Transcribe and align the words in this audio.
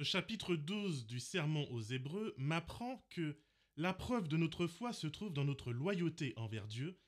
Le 0.00 0.04
chapitre 0.06 0.56
12 0.56 1.06
du 1.06 1.20
Sermon 1.20 1.70
aux 1.70 1.82
Hébreux 1.82 2.32
m'apprend 2.38 3.04
que 3.10 3.36
la 3.76 3.92
preuve 3.92 4.28
de 4.28 4.38
notre 4.38 4.66
foi 4.66 4.94
se 4.94 5.06
trouve 5.06 5.34
dans 5.34 5.44
notre 5.44 5.72
loyauté 5.72 6.32
envers 6.36 6.66
Dieu 6.66 6.98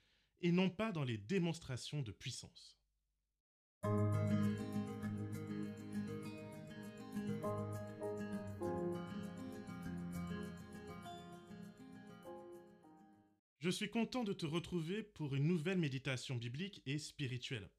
et 0.42 0.52
non 0.52 0.68
pas 0.68 0.92
dans 0.92 1.02
les 1.02 1.16
démonstrations 1.16 2.02
de 2.02 2.12
puissance. 2.12 2.78
Je 13.58 13.70
suis 13.70 13.88
content 13.88 14.22
de 14.22 14.34
te 14.34 14.44
retrouver 14.44 15.02
pour 15.02 15.34
une 15.34 15.48
nouvelle 15.48 15.78
méditation 15.78 16.36
biblique 16.36 16.82
et 16.84 16.98
spirituelle. 16.98 17.70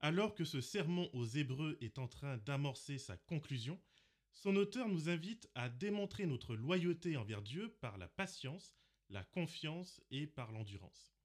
Alors 0.00 0.34
que 0.34 0.44
ce 0.44 0.60
sermon 0.60 1.08
aux 1.12 1.24
Hébreux 1.24 1.78
est 1.80 2.00
en 2.00 2.08
train 2.08 2.36
d'amorcer 2.38 2.98
sa 2.98 3.16
conclusion, 3.16 3.80
son 4.36 4.54
auteur 4.56 4.88
nous 4.88 5.08
invite 5.08 5.48
à 5.54 5.70
démontrer 5.70 6.26
notre 6.26 6.54
loyauté 6.54 7.16
envers 7.16 7.40
Dieu 7.40 7.70
par 7.80 7.96
la 7.96 8.06
patience, 8.06 8.74
la 9.08 9.24
confiance 9.24 10.02
et 10.10 10.26
par 10.26 10.52
l'endurance. 10.52 11.16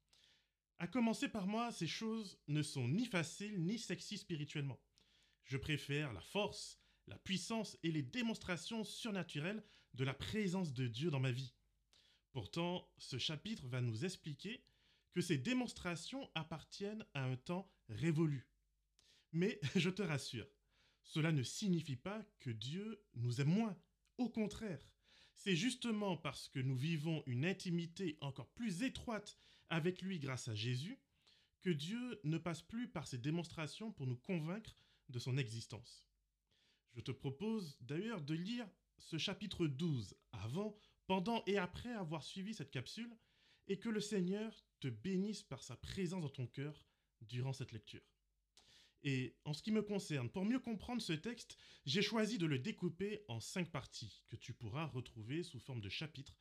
À 0.80 0.88
commencer 0.88 1.28
par 1.28 1.46
moi, 1.46 1.74
ces 1.74 1.88
choses 1.88 2.40
ne 2.48 2.64
sont 2.64 2.88
ni 2.88 3.06
faciles 3.06 3.62
ni 3.64 3.78
sexy 3.78 4.18
spirituellement. 4.18 4.82
Je 5.44 5.58
préfère 5.58 6.14
la 6.14 6.22
force, 6.22 6.80
la 7.08 7.18
puissance 7.18 7.78
et 7.84 7.92
les 7.92 8.02
démonstrations 8.02 8.86
surnaturelles 8.86 9.64
de 9.94 10.06
la 10.06 10.14
présence 10.14 10.74
de 10.74 10.88
Dieu 10.88 11.12
dans 11.12 11.20
ma 11.20 11.32
vie. 11.32 11.54
Pourtant, 12.32 12.90
ce 12.98 13.18
chapitre 13.18 13.68
va 13.68 13.82
nous 13.82 14.06
expliquer 14.06 14.64
que 15.12 15.20
ces 15.20 15.38
démonstrations 15.38 16.32
appartiennent 16.34 17.06
à 17.14 17.26
un 17.26 17.36
temps 17.36 17.70
révolu. 17.90 18.50
Mais 19.34 19.60
je 19.76 19.90
te 19.90 20.02
rassure, 20.02 20.48
cela 21.12 21.34
ne 21.34 21.44
signifie 21.44 21.98
pas 21.98 22.26
que 22.40 22.50
Dieu 22.50 23.04
nous 23.16 23.42
aime 23.42 23.50
moins. 23.50 23.78
Au 24.18 24.30
contraire, 24.30 24.82
c'est 25.36 25.58
justement 25.58 26.16
parce 26.16 26.48
que 26.48 26.60
nous 26.60 26.78
vivons 26.78 27.22
une 27.26 27.46
intimité 27.46 28.18
encore 28.22 28.48
plus 28.52 28.82
étroite 28.84 29.38
avec 29.70 30.02
lui 30.02 30.20
grâce 30.20 30.48
à 30.48 30.56
Jésus 30.56 31.02
que 31.60 31.70
Dieu 31.70 32.22
ne 32.24 32.38
passe 32.38 32.62
plus 32.62 32.88
par 32.88 33.08
ces 33.08 33.18
démonstrations 33.18 33.92
pour 33.92 34.08
nous 34.08 34.16
convaincre 34.16 34.78
de 35.10 35.20
son 35.20 35.38
existence. 35.38 36.08
Je 36.94 37.02
te 37.02 37.12
propose 37.12 37.78
d'ailleurs 37.82 38.22
de 38.22 38.34
lire 38.34 38.70
ce 38.98 39.18
chapitre 39.18 39.68
12 39.68 40.16
avant, 40.32 40.78
pendant 41.08 41.44
et 41.46 41.58
après 41.58 41.92
avoir 41.92 42.24
suivi 42.24 42.54
cette 42.54 42.72
capsule 42.72 43.14
et 43.68 43.80
que 43.80 43.90
le 43.90 44.00
Seigneur 44.00 44.66
te 44.80 44.88
bénisse 44.88 45.44
par 45.44 45.62
sa 45.62 45.76
présence 45.76 46.22
dans 46.22 46.30
ton 46.30 46.48
cœur 46.48 46.86
durant 47.20 47.52
cette 47.52 47.74
lecture. 47.74 48.02
Et 49.04 49.36
en 49.46 49.54
ce 49.54 49.64
qui 49.64 49.72
me 49.72 49.82
concerne, 49.82 50.30
pour 50.30 50.46
mieux 50.46 50.60
comprendre 50.60 51.02
ce 51.02 51.14
texte, 51.14 51.58
j'ai 51.86 52.02
choisi 52.02 52.38
de 52.38 52.46
le 52.46 52.60
découper 52.60 53.24
en 53.28 53.40
cinq 53.40 53.72
parties 53.72 54.24
que 54.28 54.36
tu 54.36 54.54
pourras 54.54 54.86
retrouver 54.86 55.44
sous 55.44 55.60
forme 55.60 55.82
de 55.82 55.90
chapitres 55.90 56.38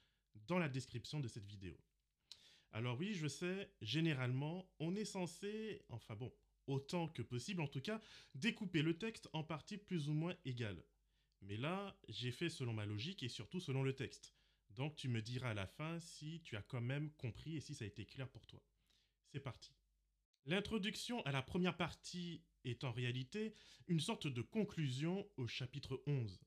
dans 0.46 0.58
la 0.58 0.68
description 0.68 1.20
de 1.20 1.28
cette 1.28 1.46
vidéo. 1.46 1.78
Alors 2.72 2.98
oui, 2.98 3.14
je 3.14 3.26
sais, 3.26 3.72
généralement, 3.80 4.70
on 4.78 4.94
est 4.94 5.04
censé, 5.04 5.84
enfin 5.88 6.14
bon, 6.14 6.32
autant 6.66 7.08
que 7.08 7.22
possible 7.22 7.62
en 7.62 7.66
tout 7.66 7.80
cas, 7.80 8.00
découper 8.34 8.82
le 8.82 8.96
texte 8.98 9.28
en 9.32 9.42
parties 9.42 9.78
plus 9.78 10.08
ou 10.08 10.12
moins 10.12 10.36
égales. 10.44 10.84
Mais 11.40 11.56
là, 11.56 11.98
j'ai 12.08 12.30
fait 12.30 12.50
selon 12.50 12.74
ma 12.74 12.84
logique 12.84 13.22
et 13.22 13.28
surtout 13.28 13.60
selon 13.60 13.82
le 13.82 13.94
texte. 13.94 14.34
Donc 14.70 14.94
tu 14.94 15.08
me 15.08 15.22
diras 15.22 15.50
à 15.50 15.54
la 15.54 15.66
fin 15.66 15.98
si 15.98 16.42
tu 16.42 16.56
as 16.56 16.62
quand 16.62 16.80
même 16.80 17.10
compris 17.12 17.56
et 17.56 17.60
si 17.60 17.74
ça 17.74 17.84
a 17.84 17.88
été 17.88 18.04
clair 18.04 18.28
pour 18.28 18.46
toi. 18.46 18.62
C'est 19.32 19.40
parti. 19.40 19.74
L'introduction 20.46 21.22
à 21.26 21.32
la 21.32 21.42
première 21.42 21.76
partie 21.76 22.44
est 22.64 22.84
en 22.84 22.92
réalité 22.92 23.54
une 23.88 24.00
sorte 24.00 24.26
de 24.26 24.42
conclusion 24.42 25.28
au 25.36 25.46
chapitre 25.46 26.02
11. 26.06 26.40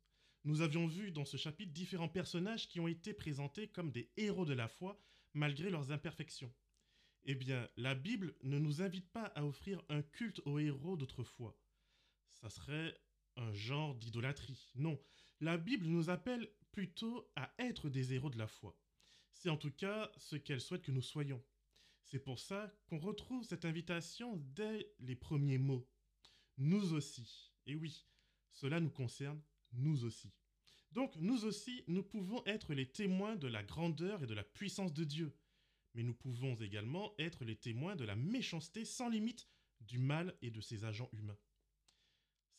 Nous 0.45 0.61
avions 0.61 0.87
vu 0.87 1.11
dans 1.11 1.25
ce 1.25 1.37
chapitre 1.37 1.71
différents 1.71 2.09
personnages 2.09 2.67
qui 2.67 2.79
ont 2.79 2.87
été 2.87 3.13
présentés 3.13 3.67
comme 3.67 3.91
des 3.91 4.11
héros 4.17 4.45
de 4.45 4.53
la 4.53 4.67
foi 4.67 4.99
malgré 5.33 5.69
leurs 5.69 5.91
imperfections. 5.91 6.53
Eh 7.25 7.35
bien, 7.35 7.69
la 7.77 7.95
Bible 7.95 8.35
ne 8.43 8.59
nous 8.59 8.81
invite 8.81 9.09
pas 9.11 9.25
à 9.35 9.45
offrir 9.45 9.81
un 9.87 10.01
culte 10.01 10.41
aux 10.45 10.59
héros 10.59 10.97
d'autrefois. 10.97 11.57
Ça 12.33 12.49
serait 12.49 12.93
un 13.37 13.53
genre 13.53 13.95
d'idolâtrie. 13.95 14.71
Non, 14.75 14.99
la 15.39 15.57
Bible 15.57 15.85
nous 15.85 16.09
appelle 16.09 16.49
plutôt 16.71 17.31
à 17.35 17.53
être 17.59 17.89
des 17.89 18.13
héros 18.13 18.29
de 18.29 18.37
la 18.37 18.47
foi. 18.47 18.77
C'est 19.31 19.49
en 19.49 19.57
tout 19.57 19.71
cas 19.71 20.11
ce 20.17 20.35
qu'elle 20.35 20.61
souhaite 20.61 20.83
que 20.83 20.91
nous 20.91 21.01
soyons. 21.01 21.41
C'est 22.03 22.19
pour 22.19 22.39
ça 22.39 22.71
qu'on 22.87 22.99
retrouve 22.99 23.45
cette 23.45 23.65
invitation 23.65 24.35
dès 24.53 24.93
les 24.99 25.15
premiers 25.15 25.57
mots 25.57 25.87
nous 26.57 26.93
aussi. 26.93 27.53
Et 27.65 27.75
oui, 27.75 28.05
cela 28.51 28.79
nous 28.79 28.89
concerne, 28.89 29.41
nous 29.73 30.05
aussi. 30.05 30.31
Donc, 30.91 31.15
nous 31.15 31.45
aussi, 31.45 31.83
nous 31.87 32.03
pouvons 32.03 32.43
être 32.45 32.73
les 32.73 32.91
témoins 32.91 33.35
de 33.35 33.47
la 33.47 33.63
grandeur 33.63 34.23
et 34.23 34.27
de 34.27 34.33
la 34.33 34.43
puissance 34.43 34.93
de 34.93 35.03
Dieu. 35.03 35.35
Mais 35.95 36.03
nous 36.03 36.13
pouvons 36.13 36.55
également 36.55 37.13
être 37.17 37.45
les 37.45 37.55
témoins 37.55 37.95
de 37.95 38.05
la 38.05 38.15
méchanceté 38.15 38.85
sans 38.85 39.09
limite 39.09 39.47
du 39.81 39.97
mal 39.97 40.35
et 40.41 40.51
de 40.51 40.61
ses 40.61 40.85
agents 40.85 41.09
humains. 41.13 41.37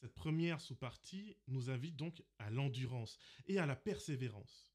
Cette 0.00 0.14
première 0.14 0.60
sous-partie 0.60 1.36
nous 1.46 1.70
invite 1.70 1.96
donc 1.96 2.22
à 2.38 2.50
l'endurance 2.50 3.18
et 3.46 3.58
à 3.58 3.66
la 3.66 3.76
persévérance. 3.76 4.70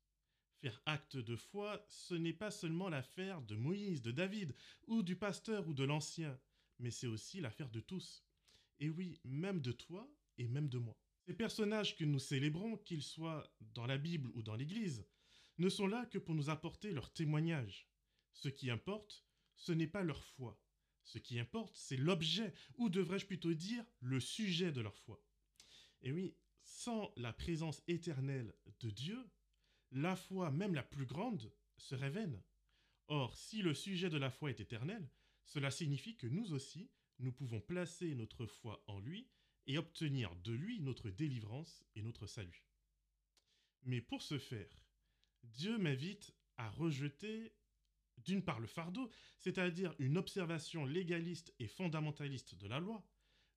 Faire 0.61 0.81
acte 0.85 1.17
de 1.17 1.35
foi, 1.35 1.85
ce 1.87 2.15
n'est 2.15 2.33
pas 2.33 2.51
seulement 2.51 2.89
l'affaire 2.89 3.41
de 3.41 3.55
Moïse, 3.55 4.01
de 4.01 4.11
David, 4.11 4.53
ou 4.87 5.03
du 5.03 5.15
pasteur 5.15 5.67
ou 5.67 5.73
de 5.73 5.83
l'ancien, 5.83 6.37
mais 6.79 6.91
c'est 6.91 7.07
aussi 7.07 7.39
l'affaire 7.39 7.69
de 7.69 7.79
tous. 7.79 8.25
Et 8.79 8.89
oui, 8.89 9.19
même 9.23 9.61
de 9.61 9.71
toi 9.71 10.09
et 10.37 10.47
même 10.47 10.69
de 10.69 10.77
moi. 10.77 10.97
Ces 11.25 11.33
personnages 11.33 11.95
que 11.95 12.05
nous 12.05 12.19
célébrons, 12.19 12.77
qu'ils 12.77 13.03
soient 13.03 13.53
dans 13.59 13.85
la 13.85 13.97
Bible 13.97 14.29
ou 14.33 14.41
dans 14.41 14.55
l'Église, 14.55 15.05
ne 15.57 15.69
sont 15.69 15.87
là 15.87 16.05
que 16.05 16.17
pour 16.17 16.33
nous 16.33 16.49
apporter 16.49 16.91
leur 16.91 17.11
témoignage. 17.13 17.89
Ce 18.33 18.47
qui 18.49 18.71
importe, 18.71 19.25
ce 19.55 19.73
n'est 19.73 19.87
pas 19.87 20.03
leur 20.03 20.23
foi. 20.23 20.59
Ce 21.03 21.17
qui 21.17 21.39
importe, 21.39 21.75
c'est 21.75 21.97
l'objet, 21.97 22.53
ou 22.77 22.89
devrais-je 22.89 23.25
plutôt 23.25 23.53
dire 23.53 23.83
le 23.99 24.19
sujet 24.19 24.71
de 24.71 24.81
leur 24.81 24.97
foi. 24.97 25.21
Et 26.01 26.11
oui, 26.11 26.37
sans 26.63 27.11
la 27.17 27.33
présence 27.33 27.83
éternelle 27.87 28.55
de 28.79 28.89
Dieu, 28.89 29.29
la 29.91 30.15
foi, 30.15 30.51
même 30.51 30.75
la 30.75 30.83
plus 30.83 31.05
grande, 31.05 31.51
serait 31.77 32.09
vaine. 32.09 32.41
Or, 33.07 33.35
si 33.35 33.61
le 33.61 33.73
sujet 33.73 34.09
de 34.09 34.17
la 34.17 34.29
foi 34.29 34.51
est 34.51 34.59
éternel, 34.59 35.09
cela 35.45 35.71
signifie 35.71 36.15
que 36.15 36.27
nous 36.27 36.53
aussi, 36.53 36.91
nous 37.19 37.31
pouvons 37.31 37.61
placer 37.61 38.15
notre 38.15 38.45
foi 38.45 38.83
en 38.87 38.99
lui 38.99 39.27
et 39.67 39.77
obtenir 39.77 40.35
de 40.37 40.53
lui 40.53 40.79
notre 40.79 41.09
délivrance 41.09 41.83
et 41.95 42.01
notre 42.01 42.25
salut. 42.25 42.65
Mais 43.83 44.01
pour 44.01 44.21
ce 44.21 44.37
faire, 44.37 44.85
Dieu 45.43 45.77
m'invite 45.77 46.33
à 46.57 46.69
rejeter 46.69 47.53
d'une 48.17 48.43
part 48.43 48.59
le 48.59 48.67
fardeau, 48.67 49.09
c'est-à-dire 49.37 49.95
une 49.99 50.17
observation 50.17 50.85
légaliste 50.85 51.53
et 51.59 51.67
fondamentaliste 51.67 52.55
de 52.55 52.67
la 52.67 52.79
loi, 52.79 53.05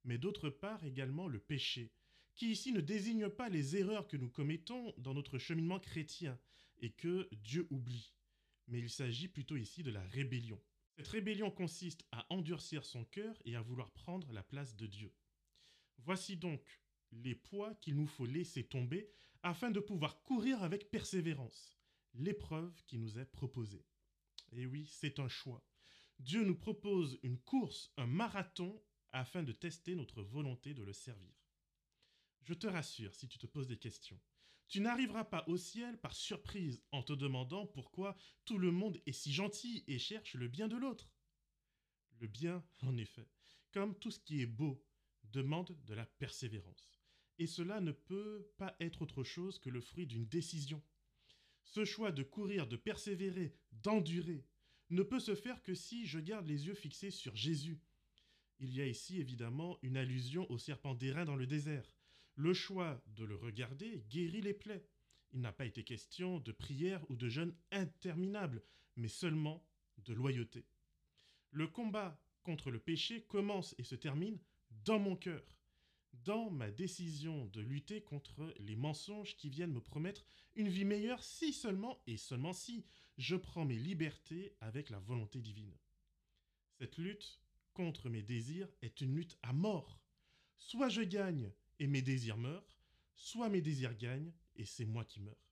mais 0.04 0.18
d'autre 0.18 0.50
part 0.50 0.84
également 0.84 1.26
le 1.26 1.40
péché, 1.40 1.92
qui 2.34 2.50
ici 2.50 2.72
ne 2.72 2.80
désigne 2.80 3.28
pas 3.28 3.48
les 3.48 3.76
erreurs 3.76 4.06
que 4.06 4.16
nous 4.16 4.30
commettons 4.30 4.94
dans 4.98 5.14
notre 5.14 5.38
cheminement 5.38 5.80
chrétien 5.80 6.38
et 6.78 6.92
que 6.92 7.28
Dieu 7.32 7.66
oublie, 7.70 8.14
mais 8.68 8.78
il 8.78 8.90
s'agit 8.90 9.28
plutôt 9.28 9.56
ici 9.56 9.82
de 9.82 9.90
la 9.90 10.02
rébellion. 10.08 10.60
Cette 11.02 11.10
rébellion 11.10 11.50
consiste 11.50 12.04
à 12.12 12.24
endurcir 12.32 12.84
son 12.84 13.04
cœur 13.04 13.36
et 13.44 13.56
à 13.56 13.60
vouloir 13.60 13.90
prendre 13.90 14.30
la 14.30 14.44
place 14.44 14.76
de 14.76 14.86
Dieu. 14.86 15.12
Voici 15.98 16.36
donc 16.36 16.80
les 17.10 17.34
poids 17.34 17.74
qu'il 17.80 17.96
nous 17.96 18.06
faut 18.06 18.24
laisser 18.24 18.62
tomber 18.62 19.10
afin 19.42 19.72
de 19.72 19.80
pouvoir 19.80 20.22
courir 20.22 20.62
avec 20.62 20.92
persévérance 20.92 21.76
l'épreuve 22.14 22.84
qui 22.84 22.98
nous 22.98 23.18
est 23.18 23.24
proposée. 23.24 23.84
Et 24.52 24.64
oui, 24.64 24.86
c'est 24.86 25.18
un 25.18 25.26
choix. 25.26 25.66
Dieu 26.20 26.44
nous 26.44 26.54
propose 26.54 27.18
une 27.24 27.40
course, 27.40 27.90
un 27.96 28.06
marathon, 28.06 28.80
afin 29.10 29.42
de 29.42 29.50
tester 29.50 29.96
notre 29.96 30.22
volonté 30.22 30.72
de 30.72 30.84
le 30.84 30.92
servir. 30.92 31.34
Je 32.44 32.54
te 32.54 32.68
rassure 32.68 33.16
si 33.16 33.26
tu 33.26 33.38
te 33.38 33.48
poses 33.48 33.66
des 33.66 33.76
questions. 33.76 34.20
Tu 34.72 34.80
n'arriveras 34.80 35.24
pas 35.24 35.44
au 35.48 35.58
ciel 35.58 35.98
par 35.98 36.14
surprise 36.14 36.82
en 36.92 37.02
te 37.02 37.12
demandant 37.12 37.66
pourquoi 37.66 38.16
tout 38.46 38.56
le 38.56 38.70
monde 38.70 38.98
est 39.04 39.12
si 39.12 39.30
gentil 39.30 39.84
et 39.86 39.98
cherche 39.98 40.32
le 40.32 40.48
bien 40.48 40.66
de 40.66 40.78
l'autre. 40.78 41.10
Le 42.20 42.26
bien, 42.26 42.64
en 42.80 42.96
effet, 42.96 43.28
comme 43.72 43.94
tout 43.98 44.10
ce 44.10 44.18
qui 44.18 44.40
est 44.40 44.46
beau, 44.46 44.82
demande 45.24 45.76
de 45.84 45.92
la 45.92 46.06
persévérance. 46.06 46.90
Et 47.38 47.46
cela 47.46 47.82
ne 47.82 47.92
peut 47.92 48.50
pas 48.56 48.74
être 48.80 49.02
autre 49.02 49.24
chose 49.24 49.58
que 49.58 49.68
le 49.68 49.82
fruit 49.82 50.06
d'une 50.06 50.26
décision. 50.26 50.82
Ce 51.64 51.84
choix 51.84 52.10
de 52.10 52.22
courir, 52.22 52.66
de 52.66 52.76
persévérer, 52.76 53.54
d'endurer, 53.72 54.46
ne 54.88 55.02
peut 55.02 55.20
se 55.20 55.34
faire 55.34 55.62
que 55.62 55.74
si 55.74 56.06
je 56.06 56.18
garde 56.18 56.46
les 56.46 56.66
yeux 56.66 56.74
fixés 56.74 57.10
sur 57.10 57.36
Jésus. 57.36 57.78
Il 58.58 58.72
y 58.72 58.80
a 58.80 58.86
ici 58.86 59.20
évidemment 59.20 59.78
une 59.82 59.98
allusion 59.98 60.50
au 60.50 60.56
serpent 60.56 60.94
d'airain 60.94 61.26
dans 61.26 61.36
le 61.36 61.46
désert, 61.46 61.92
le 62.34 62.54
choix 62.54 63.02
de 63.16 63.24
le 63.24 63.36
regarder 63.36 64.04
guérit 64.08 64.40
les 64.40 64.54
plaies. 64.54 64.86
Il 65.32 65.40
n'a 65.40 65.52
pas 65.52 65.64
été 65.64 65.84
question 65.84 66.38
de 66.40 66.52
prière 66.52 67.02
ou 67.10 67.16
de 67.16 67.28
jeûne 67.28 67.54
interminable, 67.70 68.62
mais 68.96 69.08
seulement 69.08 69.66
de 69.98 70.12
loyauté. 70.12 70.66
Le 71.50 71.66
combat 71.66 72.20
contre 72.42 72.70
le 72.70 72.78
péché 72.78 73.22
commence 73.22 73.74
et 73.78 73.84
se 73.84 73.94
termine 73.94 74.38
dans 74.84 74.98
mon 74.98 75.16
cœur. 75.16 75.44
dans 76.24 76.50
ma 76.50 76.70
décision 76.70 77.46
de 77.46 77.60
lutter 77.60 78.02
contre 78.02 78.52
les 78.58 78.76
mensonges 78.76 79.36
qui 79.36 79.48
viennent 79.48 79.72
me 79.72 79.80
promettre 79.80 80.24
une 80.54 80.68
vie 80.68 80.84
meilleure 80.84 81.24
si 81.24 81.52
seulement 81.52 82.00
et 82.06 82.16
seulement 82.16 82.52
si 82.52 82.84
je 83.18 83.34
prends 83.36 83.64
mes 83.64 83.78
libertés 83.78 84.54
avec 84.60 84.90
la 84.90 84.98
volonté 84.98 85.40
divine. 85.40 85.74
Cette 86.78 86.98
lutte 86.98 87.40
contre 87.74 88.08
mes 88.08 88.22
désirs 88.22 88.68
est 88.82 89.00
une 89.00 89.14
lutte 89.14 89.38
à 89.42 89.52
mort. 89.52 90.00
Soit 90.58 90.90
je 90.90 91.02
gagne 91.02 91.50
et 91.78 91.86
mes 91.86 92.02
désirs 92.02 92.38
meurent, 92.38 92.78
soit 93.14 93.48
mes 93.48 93.60
désirs 93.60 93.96
gagnent 93.96 94.32
et 94.56 94.64
c'est 94.64 94.84
moi 94.84 95.04
qui 95.04 95.20
meurs. 95.20 95.50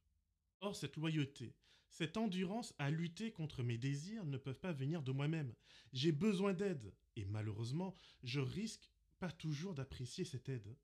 Or, 0.60 0.76
cette 0.76 0.96
loyauté, 0.96 1.54
cette 1.88 2.16
endurance 2.16 2.74
à 2.78 2.90
lutter 2.90 3.32
contre 3.32 3.62
mes 3.62 3.78
désirs 3.78 4.24
ne 4.24 4.38
peuvent 4.38 4.60
pas 4.60 4.72
venir 4.72 5.02
de 5.02 5.12
moi-même. 5.12 5.54
J'ai 5.92 6.12
besoin 6.12 6.52
d'aide 6.52 6.94
et 7.16 7.24
malheureusement, 7.24 7.94
je 8.22 8.40
risque 8.40 8.90
pas 9.18 9.30
toujours 9.30 9.74
d'apprécier 9.74 10.24
cette 10.24 10.48
aide. 10.48 10.76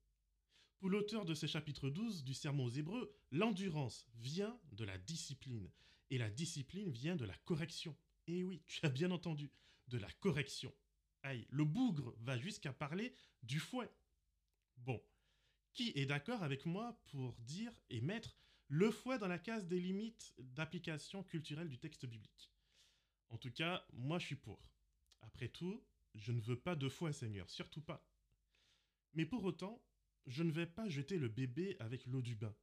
Pour 0.79 0.91
l'auteur 0.91 1.25
de 1.25 1.35
ce 1.35 1.47
chapitre 1.47 1.89
12 1.89 2.25
du 2.25 2.35
Sermon 2.35 2.65
aux 2.65 2.71
Hébreux, 2.71 3.15
l'endurance 3.31 4.07
vient 4.17 4.59
de 4.73 4.85
la 4.85 4.99
discipline 4.99 5.71
et 6.11 6.19
la 6.19 6.29
discipline 6.29 6.91
vient 6.91 7.17
de 7.17 7.25
la 7.25 7.37
correction. 7.39 7.97
Et 8.27 8.45
oui, 8.45 8.63
tu 8.67 8.85
as 8.85 8.91
bien 8.91 9.11
entendu, 9.11 9.51
de 9.89 9.99
la 9.99 10.11
correction. 10.21 10.75
Aïe, 11.23 11.47
le 11.51 11.65
bougre 11.65 12.15
va 12.19 12.37
jusqu'à 12.37 12.73
parler 12.73 13.15
du 13.43 13.59
fouet. 13.59 13.91
Bon, 14.77 15.03
qui 15.77 15.93
est 15.95 16.07
d'accord 16.07 16.43
avec 16.43 16.65
moi 16.65 16.99
pour 17.11 17.35
dire 17.41 17.71
et 17.91 18.01
mettre 18.01 18.35
le 18.69 18.91
fouet 18.91 19.19
dans 19.19 19.29
la 19.29 19.39
case 19.39 19.67
des 19.67 19.79
limites 19.79 20.35
d'application 20.39 21.23
culturelle 21.23 21.69
du 21.69 21.79
texte 21.79 22.07
biblique 22.07 22.51
En 23.29 23.37
tout 23.37 23.53
cas, 23.53 23.87
moi 23.93 24.19
je 24.19 24.25
suis 24.27 24.37
pour. 24.37 24.59
Après 25.21 25.49
tout, 25.49 25.85
je 26.15 26.33
ne 26.33 26.41
veux 26.41 26.59
pas 26.59 26.77
de 26.77 26.89
fouet, 26.89 27.13
Seigneur, 27.13 27.51
surtout 27.51 27.83
pas. 27.83 28.09
Mais 29.13 29.27
pour 29.27 29.45
autant, 29.45 29.85
je 30.25 30.43
ne 30.43 30.51
vais 30.51 30.67
pas 30.67 30.89
jeter 30.89 31.19
le 31.19 31.29
bébé 31.29 31.77
avec 31.79 32.07
l'eau 32.07 32.23
du 32.23 32.35
bain. 32.35 32.57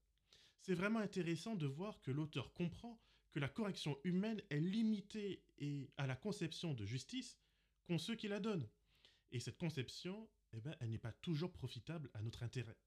C'est 0.62 0.74
vraiment 0.74 1.00
intéressant 1.00 1.56
de 1.56 1.68
voir 1.68 2.02
que 2.02 2.10
l'auteur 2.10 2.52
comprend 2.54 3.00
que 3.32 3.40
la 3.40 3.50
correction 3.50 3.96
humaine 4.04 4.42
est 4.50 4.60
limitée 4.60 5.46
et 5.60 5.92
à 5.98 6.08
la 6.08 6.16
conception 6.16 6.74
de 6.74 6.86
justice 6.86 7.38
qu'ont 7.86 8.00
ceux 8.00 8.16
qui 8.16 8.28
la 8.28 8.40
donnent. 8.40 8.68
Et 9.32 9.40
cette 9.40 9.58
conception, 9.58 10.28
eh 10.52 10.62
ben, 10.62 10.76
elle 10.80 10.90
n'est 10.90 10.98
pas 10.98 11.14
toujours 11.14 11.54
profitable 11.54 12.10
à 12.16 12.24
notre 12.24 12.42
intérêt. 12.42 12.78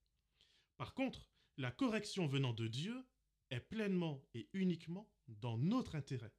Par 0.76 0.94
contre, 0.94 1.28
la 1.56 1.70
correction 1.70 2.26
venant 2.26 2.52
de 2.52 2.68
Dieu 2.68 3.06
est 3.50 3.60
pleinement 3.60 4.22
et 4.34 4.48
uniquement 4.52 5.10
dans 5.28 5.56
notre 5.56 5.94
intérêt. 5.94 6.34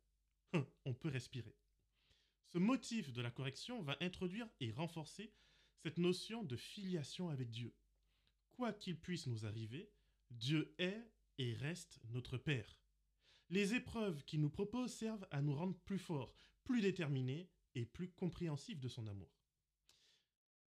Hum, 0.54 0.66
on 0.86 0.94
peut 0.94 1.10
respirer. 1.10 1.56
Ce 2.46 2.58
motif 2.58 3.12
de 3.12 3.22
la 3.22 3.32
correction 3.32 3.82
va 3.82 3.98
introduire 4.00 4.50
et 4.60 4.72
renforcer 4.72 5.34
cette 5.84 5.98
notion 5.98 6.44
de 6.44 6.56
filiation 6.56 7.30
avec 7.30 7.50
Dieu. 7.52 7.76
Quoi 8.52 8.74
qu'il 8.74 9.00
puisse 9.00 9.28
nous 9.28 9.46
arriver, 9.46 9.92
Dieu 10.32 10.74
est 10.78 11.12
et 11.38 11.54
reste 11.54 12.00
notre 12.10 12.38
Père. 12.38 12.80
Les 13.50 13.76
épreuves 13.76 14.24
qu'il 14.26 14.42
nous 14.42 14.50
propose 14.50 14.94
servent 14.94 15.28
à 15.32 15.42
nous 15.42 15.56
rendre 15.56 15.78
plus 15.86 16.00
forts, 16.00 16.34
plus 16.64 16.82
déterminés 16.82 17.50
et 17.76 17.86
plus 17.86 18.10
compréhensifs 18.12 18.80
de 18.80 18.90
son 18.90 19.08
amour. 19.08 19.32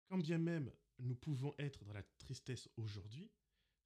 Quand 0.09 0.19
bien 0.19 0.39
même 0.39 0.73
nous 0.99 1.15
pouvons 1.15 1.55
être 1.59 1.85
dans 1.85 1.93
la 1.93 2.03
tristesse 2.19 2.69
aujourd'hui, 2.77 3.31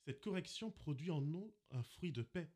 cette 0.05 0.21
correction 0.21 0.71
produit 0.71 1.11
en 1.11 1.23
nous 1.23 1.55
un 1.71 1.83
fruit 1.83 2.12
de 2.12 2.23
paix. 2.23 2.51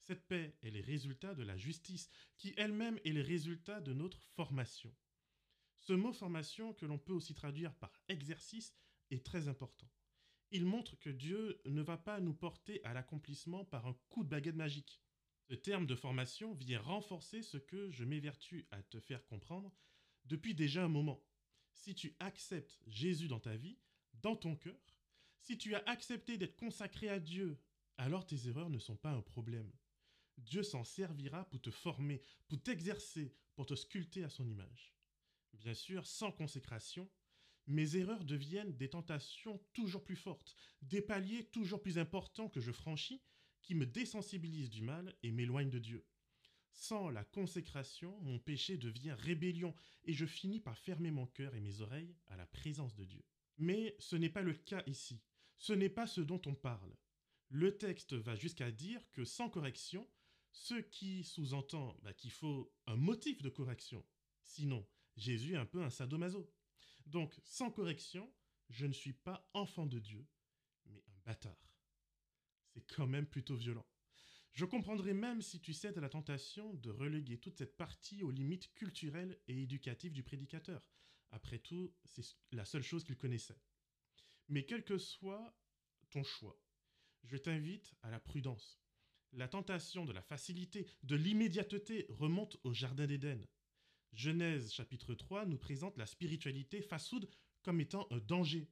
Cette 0.00 0.26
paix 0.26 0.56
est 0.62 0.70
le 0.70 0.80
résultat 0.80 1.34
de 1.34 1.42
la 1.42 1.56
justice, 1.56 2.10
qui 2.36 2.52
elle-même 2.56 2.98
est 3.04 3.12
le 3.12 3.22
résultat 3.22 3.80
de 3.80 3.94
notre 3.94 4.20
formation. 4.20 4.94
Ce 5.78 5.94
mot 5.94 6.12
formation, 6.12 6.74
que 6.74 6.84
l'on 6.84 6.98
peut 6.98 7.14
aussi 7.14 7.34
traduire 7.34 7.74
par 7.76 7.92
exercice, 8.08 8.74
est 9.10 9.24
très 9.24 9.48
important. 9.48 9.88
Il 10.50 10.66
montre 10.66 10.98
que 10.98 11.08
Dieu 11.08 11.62
ne 11.64 11.80
va 11.80 11.96
pas 11.96 12.20
nous 12.20 12.34
porter 12.34 12.84
à 12.84 12.92
l'accomplissement 12.92 13.64
par 13.64 13.86
un 13.86 13.94
coup 14.10 14.22
de 14.22 14.28
baguette 14.28 14.56
magique. 14.56 15.00
Ce 15.48 15.54
terme 15.54 15.86
de 15.86 15.94
formation 15.94 16.52
vient 16.52 16.80
renforcer 16.80 17.42
ce 17.42 17.56
que 17.56 17.90
je 17.90 18.04
m'évertue 18.04 18.66
à 18.70 18.82
te 18.82 19.00
faire 19.00 19.24
comprendre 19.24 19.74
depuis 20.26 20.54
déjà 20.54 20.84
un 20.84 20.88
moment. 20.88 21.24
Si 21.72 21.94
tu 21.94 22.14
acceptes 22.20 22.78
Jésus 22.86 23.28
dans 23.28 23.40
ta 23.40 23.56
vie, 23.56 23.78
dans 24.12 24.36
ton 24.36 24.56
cœur, 24.56 24.92
si 25.42 25.58
tu 25.58 25.74
as 25.74 25.82
accepté 25.86 26.38
d'être 26.38 26.56
consacré 26.56 27.08
à 27.08 27.18
Dieu, 27.18 27.58
alors 27.98 28.24
tes 28.24 28.48
erreurs 28.48 28.70
ne 28.70 28.78
sont 28.78 28.96
pas 28.96 29.10
un 29.10 29.22
problème. 29.22 29.70
Dieu 30.38 30.62
s'en 30.62 30.84
servira 30.84 31.44
pour 31.50 31.60
te 31.60 31.70
former, 31.70 32.22
pour 32.48 32.62
t'exercer, 32.62 33.34
pour 33.54 33.66
te 33.66 33.74
sculpter 33.74 34.24
à 34.24 34.30
son 34.30 34.48
image. 34.48 34.94
Bien 35.54 35.74
sûr, 35.74 36.06
sans 36.06 36.32
consécration, 36.32 37.10
mes 37.66 37.96
erreurs 37.96 38.24
deviennent 38.24 38.76
des 38.76 38.88
tentations 38.88 39.60
toujours 39.72 40.04
plus 40.04 40.16
fortes, 40.16 40.56
des 40.80 41.02
paliers 41.02 41.44
toujours 41.44 41.82
plus 41.82 41.98
importants 41.98 42.48
que 42.48 42.60
je 42.60 42.72
franchis, 42.72 43.22
qui 43.62 43.74
me 43.74 43.86
désensibilisent 43.86 44.70
du 44.70 44.82
mal 44.82 45.14
et 45.22 45.30
m'éloignent 45.30 45.70
de 45.70 45.78
Dieu. 45.78 46.06
Sans 46.72 47.10
la 47.10 47.24
consécration, 47.24 48.18
mon 48.22 48.38
péché 48.38 48.78
devient 48.78 49.14
rébellion 49.18 49.74
et 50.04 50.12
je 50.12 50.24
finis 50.24 50.60
par 50.60 50.78
fermer 50.78 51.10
mon 51.10 51.26
cœur 51.26 51.54
et 51.54 51.60
mes 51.60 51.80
oreilles 51.80 52.16
à 52.28 52.36
la 52.36 52.46
présence 52.46 52.94
de 52.94 53.04
Dieu. 53.04 53.24
Mais 53.58 53.94
ce 53.98 54.16
n'est 54.16 54.30
pas 54.30 54.42
le 54.42 54.54
cas 54.54 54.82
ici. 54.86 55.20
Ce 55.58 55.72
n'est 55.72 55.88
pas 55.88 56.06
ce 56.06 56.20
dont 56.20 56.42
on 56.46 56.54
parle. 56.54 56.96
Le 57.48 57.76
texte 57.76 58.14
va 58.14 58.34
jusqu'à 58.34 58.70
dire 58.70 59.00
que 59.12 59.24
sans 59.24 59.50
correction, 59.50 60.08
ce 60.52 60.74
qui 60.74 61.24
sous-entend 61.24 61.96
bah, 62.02 62.12
qu'il 62.12 62.30
faut 62.30 62.72
un 62.86 62.96
motif 62.96 63.42
de 63.42 63.48
correction. 63.48 64.04
Sinon, 64.42 64.86
Jésus 65.16 65.54
est 65.54 65.58
un 65.58 65.66
peu 65.66 65.82
un 65.82 65.90
sadomaso. 65.90 66.50
Donc, 67.06 67.38
sans 67.44 67.70
correction, 67.70 68.32
je 68.68 68.86
ne 68.86 68.92
suis 68.92 69.12
pas 69.12 69.48
enfant 69.54 69.86
de 69.86 69.98
Dieu, 69.98 70.26
mais 70.86 71.02
un 71.08 71.18
bâtard. 71.24 71.72
C'est 72.68 72.86
quand 72.94 73.06
même 73.06 73.26
plutôt 73.26 73.56
violent. 73.56 73.86
Je 74.52 74.64
comprendrais 74.66 75.14
même 75.14 75.40
si 75.40 75.60
tu 75.60 75.72
cèdes 75.72 75.96
à 75.96 76.02
la 76.02 76.10
tentation 76.10 76.74
de 76.74 76.90
reléguer 76.90 77.38
toute 77.38 77.56
cette 77.56 77.76
partie 77.76 78.22
aux 78.22 78.30
limites 78.30 78.72
culturelles 78.74 79.40
et 79.48 79.62
éducatives 79.62 80.12
du 80.12 80.22
prédicateur. 80.22 80.82
Après 81.30 81.58
tout, 81.58 81.94
c'est 82.04 82.24
la 82.50 82.66
seule 82.66 82.82
chose 82.82 83.04
qu'il 83.04 83.16
connaissait. 83.16 83.58
Mais 84.48 84.64
quel 84.64 84.84
que 84.84 84.98
soit 84.98 85.56
ton 86.10 86.24
choix, 86.24 86.60
je 87.24 87.36
t'invite 87.36 87.94
à 88.02 88.10
la 88.10 88.20
prudence. 88.20 88.80
La 89.32 89.48
tentation 89.48 90.04
de 90.04 90.12
la 90.12 90.22
facilité, 90.22 90.86
de 91.02 91.16
l'immédiateté 91.16 92.06
remonte 92.10 92.58
au 92.64 92.72
Jardin 92.74 93.06
d'Éden. 93.06 93.46
Genèse 94.12 94.72
chapitre 94.72 95.14
3 95.14 95.46
nous 95.46 95.56
présente 95.56 95.96
la 95.96 96.04
spiritualité 96.04 96.82
fast-food 96.82 97.28
comme 97.62 97.80
étant 97.80 98.06
un 98.10 98.18
danger. 98.18 98.68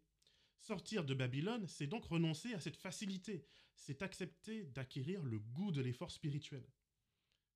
Sortir 0.58 1.05
de 1.06 1.14
Babylone, 1.14 1.67
c'est 1.67 1.87
donc 1.87 2.05
renoncer 2.05 2.52
à 2.52 2.61
cette 2.61 2.76
facilité, 2.76 3.46
c'est 3.75 4.02
accepter 4.02 4.64
d'acquérir 4.64 5.22
le 5.22 5.38
goût 5.38 5.72
de 5.72 5.81
l'effort 5.81 6.11
spirituel. 6.11 6.67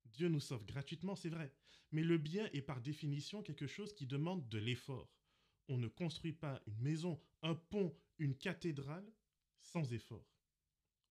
Dieu 0.05 0.27
nous 0.27 0.39
sauve 0.39 0.65
gratuitement, 0.65 1.15
c'est 1.15 1.29
vrai, 1.29 1.53
mais 1.91 2.01
le 2.01 2.17
bien 2.17 2.49
est 2.53 2.63
par 2.63 2.81
définition 2.81 3.43
quelque 3.43 3.67
chose 3.67 3.93
qui 3.93 4.07
demande 4.07 4.49
de 4.49 4.57
l'effort. 4.57 5.13
On 5.67 5.77
ne 5.77 5.87
construit 5.87 6.33
pas 6.33 6.61
une 6.65 6.81
maison, 6.81 7.21
un 7.43 7.53
pont, 7.53 7.95
une 8.17 8.37
cathédrale 8.37 9.11
sans 9.59 9.93
effort. 9.93 10.35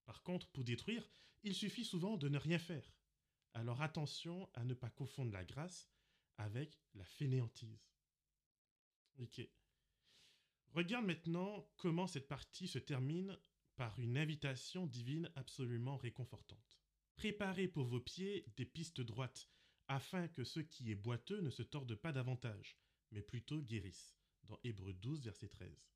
Par 0.04 0.23
contre, 0.23 0.49
pour 0.50 0.64
détruire, 0.64 1.08
il 1.42 1.54
suffit 1.54 1.84
souvent 1.84 2.16
de 2.16 2.28
ne 2.28 2.38
rien 2.38 2.58
faire. 2.58 2.94
Alors 3.52 3.82
attention 3.82 4.50
à 4.54 4.64
ne 4.64 4.75
pas 4.75 4.90
confondre 4.90 5.32
la 5.32 5.44
grâce 5.44 5.88
avec 6.38 6.80
la 6.94 7.04
fainéantise. 7.04 7.87
Ok. 9.18 9.40
Regarde 10.73 11.06
maintenant 11.06 11.70
comment 11.76 12.06
cette 12.06 12.26
partie 12.26 12.66
se 12.66 12.78
termine 12.78 13.38
par 13.76 13.99
une 14.00 14.18
invitation 14.18 14.87
divine 14.87 15.30
absolument 15.37 15.96
réconfortante. 15.96 16.80
Préparez 17.16 17.68
pour 17.68 17.87
vos 17.87 18.00
pieds 18.00 18.44
des 18.56 18.66
pistes 18.66 19.00
droites, 19.00 19.49
afin 19.87 20.28
que 20.28 20.44
ce 20.44 20.61
qui 20.61 20.90
est 20.90 20.96
boiteux 20.96 21.40
ne 21.40 21.50
se 21.50 21.62
tordent 21.62 21.94
pas 21.94 22.12
davantage, 22.12 22.76
mais 23.12 23.23
plutôt 23.23 23.62
guérissent. 23.62 24.16
Dans 24.44 24.58
Hébreu 24.64 24.92
12, 24.94 25.23
verset 25.23 25.49
13. 25.49 25.87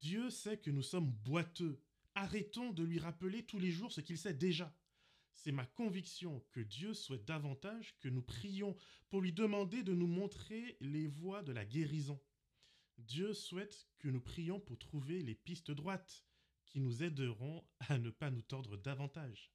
Dieu 0.00 0.30
sait 0.30 0.58
que 0.58 0.70
nous 0.70 0.82
sommes 0.82 1.10
boiteux. 1.10 1.80
Arrêtons 2.14 2.72
de 2.72 2.82
lui 2.82 2.98
rappeler 2.98 3.44
tous 3.44 3.58
les 3.58 3.70
jours 3.70 3.92
ce 3.92 4.00
qu'il 4.00 4.18
sait 4.18 4.34
déjà. 4.34 4.74
C'est 5.32 5.52
ma 5.52 5.64
conviction 5.64 6.44
que 6.52 6.60
Dieu 6.60 6.92
souhaite 6.92 7.24
davantage 7.24 7.96
que 8.00 8.08
nous 8.08 8.22
prions 8.22 8.76
pour 9.08 9.20
lui 9.20 9.32
demander 9.32 9.82
de 9.82 9.94
nous 9.94 10.06
montrer 10.06 10.76
les 10.80 11.06
voies 11.06 11.42
de 11.42 11.52
la 11.52 11.64
guérison. 11.64 12.20
Dieu 12.98 13.32
souhaite 13.32 13.88
que 13.98 14.08
nous 14.08 14.20
prions 14.20 14.60
pour 14.60 14.78
trouver 14.78 15.22
les 15.22 15.34
pistes 15.34 15.70
droites 15.70 16.24
qui 16.66 16.80
nous 16.80 17.02
aideront 17.02 17.64
à 17.88 17.98
ne 17.98 18.10
pas 18.10 18.30
nous 18.30 18.42
tordre 18.42 18.76
davantage. 18.76 19.50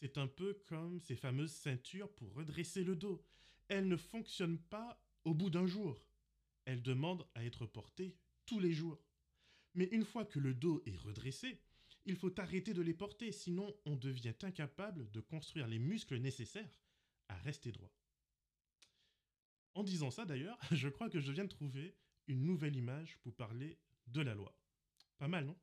C'est 0.00 0.18
un 0.18 0.28
peu 0.28 0.54
comme 0.66 1.00
ces 1.00 1.16
fameuses 1.16 1.54
ceintures 1.54 2.12
pour 2.14 2.34
redresser 2.34 2.84
le 2.84 2.94
dos. 2.94 3.24
Elles 3.68 3.88
ne 3.88 3.96
fonctionnent 3.96 4.60
pas 4.60 5.02
au 5.24 5.34
bout 5.34 5.50
d'un 5.50 5.66
jour. 5.66 6.06
Elles 6.64 6.82
demandent 6.82 7.26
à 7.34 7.44
être 7.44 7.66
portées 7.66 8.16
tous 8.46 8.60
les 8.60 8.72
jours. 8.72 9.02
Mais 9.74 9.84
une 9.86 10.04
fois 10.04 10.24
que 10.24 10.38
le 10.38 10.54
dos 10.54 10.82
est 10.86 10.96
redressé, 10.96 11.60
il 12.04 12.16
faut 12.16 12.38
arrêter 12.40 12.72
de 12.72 12.82
les 12.82 12.94
porter, 12.94 13.32
sinon 13.32 13.76
on 13.84 13.96
devient 13.96 14.34
incapable 14.42 15.10
de 15.10 15.20
construire 15.20 15.66
les 15.66 15.78
muscles 15.78 16.18
nécessaires 16.18 16.80
à 17.28 17.36
rester 17.36 17.70
droit. 17.70 17.92
En 19.74 19.82
disant 19.82 20.10
ça 20.10 20.24
d'ailleurs, 20.24 20.58
je 20.72 20.88
crois 20.88 21.10
que 21.10 21.20
je 21.20 21.32
viens 21.32 21.44
de 21.44 21.50
trouver 21.50 21.96
une 22.26 22.44
nouvelle 22.44 22.76
image 22.76 23.18
pour 23.18 23.34
parler 23.34 23.78
de 24.06 24.20
la 24.20 24.34
loi. 24.34 24.56
Pas 25.18 25.28
mal, 25.28 25.44
non? 25.44 25.58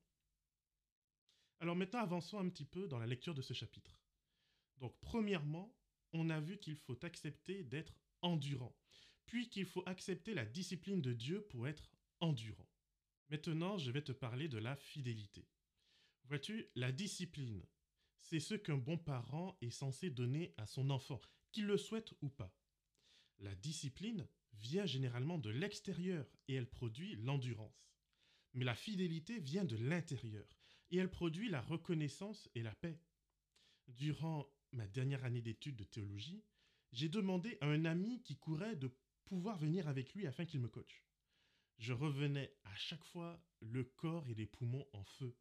Alors 1.59 1.75
maintenant, 1.75 2.00
avançons 2.00 2.39
un 2.39 2.50
petit 2.50 2.65
peu 2.65 2.88
dans 2.88 3.00
la 3.00 3.07
lecture 3.07 3.33
de 3.33 3.41
ce 3.41 3.53
chapitre. 3.53 3.97
Donc 4.77 4.95
premièrement, 5.00 5.75
on 6.13 6.29
a 6.29 6.39
vu 6.39 6.57
qu'il 6.57 6.75
faut 6.75 7.03
accepter 7.03 7.63
d'être 7.63 8.00
endurant, 8.21 8.75
puis 9.25 9.50
qu'il 9.50 9.65
faut 9.65 9.83
accepter 9.85 10.33
la 10.33 10.45
discipline 10.45 11.01
de 11.01 11.13
Dieu 11.13 11.41
pour 11.50 11.67
être 11.67 11.89
endurant. 12.19 12.67
Maintenant, 13.29 13.77
je 13.77 13.91
vais 13.91 14.03
te 14.03 14.12
parler 14.12 14.48
de 14.48 14.58
la 14.58 14.75
fidélité. 14.75 15.48
Vois-tu, 16.25 16.70
la 16.75 16.91
discipline, 16.91 17.65
c'est 18.20 18.39
ce 18.39 18.55
qu'un 18.55 18.77
bon 18.77 18.98
parent 18.98 19.58
est 19.62 19.70
censé 19.70 20.10
donner 20.10 20.53
à 20.58 20.65
son 20.65 20.89
enfant, 20.89 21.22
qu'il 21.51 21.65
le 21.65 21.77
souhaite 21.77 22.13
ou 22.22 22.29
pas. 22.29 22.55
La 23.39 23.55
discipline 23.55 24.27
vient 24.53 24.86
généralement 24.86 25.38
de 25.38 25.50
l'extérieur 25.50 26.25
et 26.48 26.55
elle 26.55 26.70
produit 26.70 27.15
l'endurance. 27.17 27.94
Mais 28.53 28.65
la 28.65 28.75
fidélité 28.75 29.39
vient 29.39 29.65
de 29.65 29.75
l'intérieur 29.75 30.48
et 30.91 30.98
elle 30.98 31.12
produit 31.12 31.50
la 31.50 31.62
reconnaissance 31.62 32.50
et 32.55 32.63
la 32.63 32.74
paix. 32.74 33.00
Durant 33.88 34.48
ma 34.72 34.88
dernière 34.88 35.25
année 35.25 35.41
d'études 35.41 35.75
de 35.75 35.84
théologie, 35.84 36.44
j'ai 36.91 37.10
demandé 37.10 37.58
à 37.62 37.67
un 37.67 37.86
ami 37.86 38.22
qui 38.24 38.38
courait 38.38 38.75
de 38.75 38.89
pouvoir 39.25 39.58
venir 39.58 39.88
avec 39.88 40.13
lui 40.13 40.25
afin 40.27 40.46
qu'il 40.46 40.62
me 40.62 40.70
coache. 40.70 41.04
Je 41.77 41.94
revenais 41.94 42.55
à 42.63 42.75
chaque 42.75 43.03
fois 43.03 43.44
le 43.60 43.84
corps 43.84 44.27
et 44.29 44.34
les 44.34 44.46
poumons 44.46 44.88
en 44.94 45.03
feu, 45.03 45.36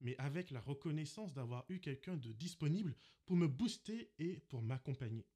mais 0.00 0.16
avec 0.18 0.50
la 0.50 0.60
reconnaissance 0.60 1.32
d'avoir 1.32 1.64
eu 1.68 1.80
quelqu'un 1.80 2.16
de 2.16 2.32
disponible 2.32 2.94
pour 3.24 3.36
me 3.36 3.48
booster 3.48 4.12
et 4.18 4.40
pour 4.48 4.62
m'accompagner. 4.62 5.26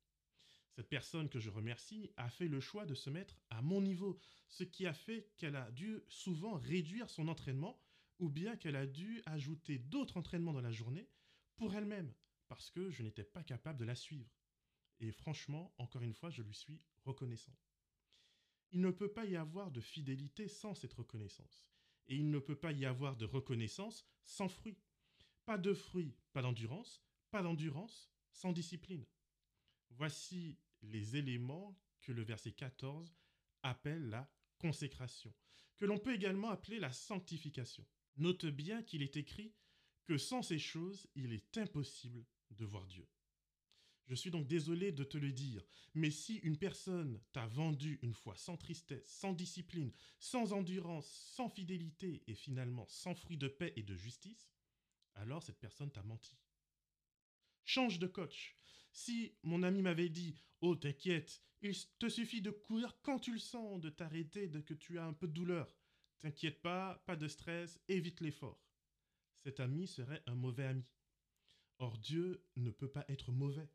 Cette 0.71 0.89
personne 0.89 1.29
que 1.29 1.41
je 1.41 1.51
remercie 1.51 2.11
a 2.17 2.31
fait 2.31 2.49
le 2.49 2.61
choix 2.61 2.87
de 2.87 2.95
se 2.95 3.11
mettre 3.11 3.41
à 3.51 3.61
mon 3.61 3.81
niveau, 3.81 4.19
ce 4.49 4.65
qui 4.65 4.87
a 4.87 4.93
fait 4.93 5.33
qu'elle 5.37 5.57
a 5.57 5.71
dû 5.73 6.01
souvent 6.09 6.55
réduire 6.55 7.11
son 7.11 7.29
entraînement 7.29 7.83
ou 8.19 8.29
bien 8.29 8.57
qu'elle 8.57 8.77
a 8.77 8.87
dû 8.87 9.23
ajouter 9.27 9.79
d'autres 9.79 10.17
entraînements 10.17 10.53
dans 10.53 10.61
la 10.61 10.71
journée 10.71 11.09
pour 11.57 11.75
elle-même, 11.75 12.15
parce 12.49 12.71
que 12.71 12.91
je 12.91 13.03
n'étais 13.03 13.25
pas 13.25 13.43
capable 13.43 13.79
de 13.79 13.85
la 13.85 13.95
suivre. 13.95 14.31
Et 15.01 15.11
franchement, 15.11 15.75
encore 15.79 16.03
une 16.03 16.15
fois, 16.15 16.31
je 16.31 16.43
lui 16.43 16.55
suis 16.55 16.81
reconnaissant. 17.05 17.57
Il 18.73 18.81
ne 18.81 18.91
peut 18.91 19.12
pas 19.12 19.25
y 19.25 19.37
avoir 19.37 19.71
de 19.71 19.81
fidélité 19.81 20.49
sans 20.49 20.75
cette 20.75 20.93
reconnaissance. 20.93 21.67
Et 22.09 22.17
il 22.17 22.31
ne 22.31 22.39
peut 22.39 22.57
pas 22.57 22.73
y 22.73 22.85
avoir 22.85 23.17
de 23.17 23.25
reconnaissance 23.25 24.07
sans 24.25 24.49
fruit. 24.49 24.79
Pas 25.45 25.59
de 25.59 25.75
fruit, 25.75 26.15
pas 26.33 26.43
d'endurance, 26.43 27.03
pas 27.31 27.43
d'endurance 27.43 28.11
sans 28.33 28.53
discipline. 28.53 29.07
Voici 29.91 30.59
les 30.83 31.17
éléments 31.17 31.79
que 32.00 32.12
le 32.12 32.23
verset 32.23 32.53
14 32.53 33.17
appelle 33.62 34.09
la 34.09 34.31
consécration, 34.59 35.35
que 35.77 35.85
l'on 35.85 35.99
peut 35.99 36.15
également 36.15 36.50
appeler 36.50 36.79
la 36.79 36.93
sanctification. 36.93 37.87
Note 38.17 38.47
bien 38.47 38.83
qu'il 38.83 39.03
est 39.03 39.17
écrit 39.17 39.55
que 40.05 40.19
sans 40.19 40.43
ces 40.43 40.59
choses, 40.59 41.09
il 41.15 41.33
est 41.33 41.57
impossible 41.59 42.25
de 42.50 42.65
voir 42.65 42.87
Dieu. 42.87 43.07
Je 44.11 44.17
suis 44.17 44.33
donc 44.33 44.49
désolé 44.49 44.90
de 44.90 45.05
te 45.05 45.17
le 45.19 45.31
dire, 45.31 45.64
mais 45.95 46.11
si 46.11 46.38
une 46.38 46.59
personne 46.59 47.23
t'a 47.31 47.47
vendu 47.47 48.00
une 48.02 48.12
foi 48.12 48.37
sans 48.37 48.57
tristesse, 48.57 49.07
sans 49.07 49.33
discipline, 49.33 49.93
sans 50.19 50.52
endurance, 50.52 51.07
sans 51.07 51.49
fidélité 51.49 52.25
et 52.26 52.35
finalement 52.35 52.88
sans 52.88 53.14
fruit 53.14 53.37
de 53.37 53.47
paix 53.47 53.73
et 53.76 53.85
de 53.85 53.95
justice, 53.95 54.50
alors 55.14 55.45
cette 55.45 55.61
personne 55.61 55.93
t'a 55.93 56.02
menti. 56.02 56.37
Change 57.64 58.00
de 58.00 58.09
coach. 58.09 58.57
Si 58.90 59.37
mon 59.45 59.62
ami 59.62 59.81
m'avait 59.81 60.09
dit 60.09 60.35
Oh, 60.61 60.75
t'inquiète, 60.75 61.40
il 61.62 61.76
te 62.00 62.09
suffit 62.09 62.43
de 62.43 62.50
courir 62.50 62.99
quand 63.02 63.21
tu 63.21 63.31
le 63.31 63.38
sens, 63.38 63.81
de 63.81 63.90
t'arrêter 63.90 64.49
dès 64.49 64.64
que 64.64 64.75
tu 64.75 64.99
as 64.99 65.07
un 65.07 65.12
peu 65.12 65.29
de 65.29 65.35
douleur. 65.35 65.79
T'inquiète 66.19 66.61
pas, 66.62 67.00
pas 67.07 67.14
de 67.14 67.29
stress, 67.29 67.79
évite 67.87 68.21
l'effort. 68.21 68.61
Cet 69.45 69.61
ami 69.61 69.87
serait 69.87 70.25
un 70.26 70.35
mauvais 70.35 70.64
ami. 70.64 70.85
Or 71.79 71.97
Dieu 71.97 72.45
ne 72.57 72.73
peut 72.73 72.90
pas 72.90 73.05
être 73.09 73.31
mauvais. 73.31 73.71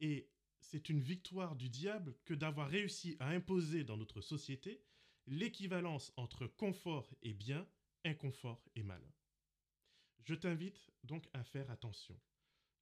Et 0.00 0.28
c'est 0.60 0.88
une 0.88 1.00
victoire 1.00 1.56
du 1.56 1.68
diable 1.68 2.14
que 2.24 2.34
d'avoir 2.34 2.68
réussi 2.68 3.16
à 3.20 3.28
imposer 3.28 3.84
dans 3.84 3.96
notre 3.96 4.20
société 4.20 4.82
l'équivalence 5.26 6.12
entre 6.16 6.46
confort 6.46 7.14
et 7.22 7.34
bien, 7.34 7.66
inconfort 8.04 8.64
et 8.74 8.82
mal. 8.82 9.02
Je 10.24 10.34
t'invite 10.34 10.90
donc 11.04 11.26
à 11.32 11.42
faire 11.42 11.70
attention. 11.70 12.18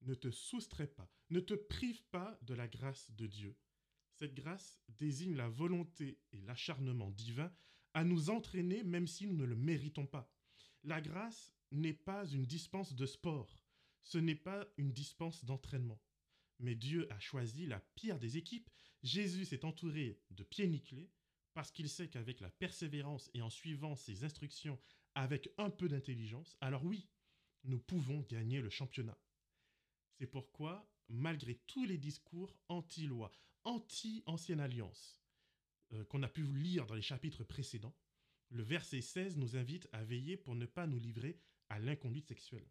Ne 0.01 0.15
te 0.15 0.29
soustrais 0.29 0.87
pas, 0.87 1.09
ne 1.29 1.39
te 1.39 1.53
prive 1.53 2.03
pas 2.11 2.37
de 2.41 2.53
la 2.53 2.67
grâce 2.67 3.09
de 3.11 3.25
Dieu. 3.25 3.55
Cette 4.11 4.33
grâce 4.33 4.79
désigne 4.89 5.35
la 5.35 5.49
volonté 5.49 6.19
et 6.31 6.41
l'acharnement 6.41 7.11
divin 7.11 7.51
à 7.93 8.03
nous 8.03 8.29
entraîner 8.29 8.83
même 8.83 9.07
si 9.07 9.27
nous 9.27 9.35
ne 9.35 9.45
le 9.45 9.55
méritons 9.55 10.05
pas. 10.05 10.31
La 10.83 11.01
grâce 11.01 11.53
n'est 11.71 11.93
pas 11.93 12.25
une 12.25 12.45
dispense 12.45 12.93
de 12.95 13.05
sport, 13.05 13.63
ce 14.03 14.17
n'est 14.17 14.35
pas 14.35 14.67
une 14.77 14.91
dispense 14.91 15.43
d'entraînement. 15.45 15.99
Mais 16.59 16.75
Dieu 16.75 17.11
a 17.11 17.19
choisi 17.19 17.65
la 17.65 17.79
pire 17.95 18.19
des 18.19 18.37
équipes. 18.37 18.69
Jésus 19.03 19.45
s'est 19.45 19.65
entouré 19.65 20.19
de 20.31 20.43
pieds 20.43 20.67
nickelés 20.67 21.11
parce 21.53 21.71
qu'il 21.71 21.89
sait 21.89 22.07
qu'avec 22.07 22.39
la 22.39 22.49
persévérance 22.49 23.29
et 23.33 23.41
en 23.41 23.49
suivant 23.49 23.95
ses 23.95 24.23
instructions 24.23 24.79
avec 25.15 25.49
un 25.57 25.69
peu 25.69 25.87
d'intelligence, 25.87 26.55
alors 26.61 26.85
oui, 26.85 27.07
nous 27.63 27.79
pouvons 27.79 28.21
gagner 28.29 28.61
le 28.61 28.69
championnat. 28.69 29.17
C'est 30.17 30.27
pourquoi, 30.27 30.87
malgré 31.09 31.55
tous 31.67 31.85
les 31.85 31.97
discours 31.97 32.55
anti-loi, 32.69 33.31
anti-ancienne 33.63 34.59
alliance, 34.59 35.19
euh, 35.93 36.03
qu'on 36.05 36.23
a 36.23 36.27
pu 36.27 36.43
lire 36.43 36.85
dans 36.85 36.95
les 36.95 37.01
chapitres 37.01 37.43
précédents, 37.43 37.95
le 38.49 38.63
verset 38.63 39.01
16 39.01 39.37
nous 39.37 39.55
invite 39.57 39.89
à 39.91 40.03
veiller 40.03 40.37
pour 40.37 40.55
ne 40.55 40.65
pas 40.65 40.87
nous 40.87 40.99
livrer 40.99 41.39
à 41.69 41.79
l'inconduite 41.79 42.27
sexuelle. 42.27 42.67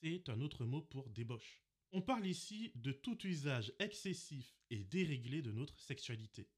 C'est 0.00 0.28
un 0.28 0.40
autre 0.40 0.64
mot 0.64 0.82
pour 0.82 1.08
débauche. 1.10 1.65
On 1.92 2.02
parle 2.02 2.26
ici 2.26 2.72
de 2.74 2.92
tout 2.92 3.26
usage 3.26 3.72
excessif 3.78 4.56
et 4.70 4.84
déréglé 4.84 5.42
de 5.42 5.52
notre 5.52 5.78
sexualité. 5.80 6.48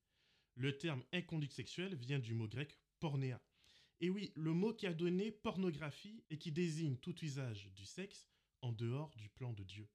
Le 0.55 0.77
terme 0.77 1.05
inconduite 1.13 1.53
sexuelle 1.53 1.95
vient 1.95 2.19
du 2.19 2.35
mot 2.35 2.49
grec 2.49 2.79
pornéa. 2.99 3.41
Et 4.01 4.11
oui, 4.11 4.33
le 4.35 4.53
mot 4.53 4.73
qui 4.73 4.87
a 4.87 4.95
donné 4.95 5.31
pornographie 5.31 6.25
et 6.31 6.39
qui 6.39 6.53
désigne 6.53 6.97
tout 6.97 7.17
usage 7.25 7.71
du 7.75 7.85
sexe 7.85 8.29
en 8.63 8.73
dehors 8.73 9.15
du 9.17 9.29
plan 9.29 9.53
de 9.53 9.63
Dieu. 9.63 9.89